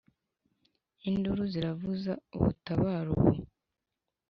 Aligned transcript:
induru 1.09 1.43
ziravuze, 1.53 2.11
ubatabare 2.35 3.09
ubu! 3.15 3.31